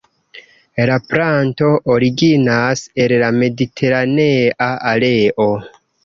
[0.89, 5.47] La planto originas el la mediteranea areo.